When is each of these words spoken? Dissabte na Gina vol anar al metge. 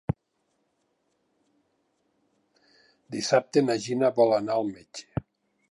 Dissabte 3.17 3.65
na 3.69 3.79
Gina 3.87 4.13
vol 4.21 4.35
anar 4.41 4.59
al 4.63 4.73
metge. 4.77 5.27